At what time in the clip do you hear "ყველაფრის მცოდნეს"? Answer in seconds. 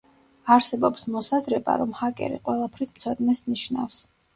2.51-3.51